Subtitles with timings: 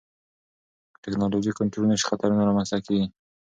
[0.93, 3.07] که ټکنالوژي کنټرول نشي، خطرونه رامنځته کېږي.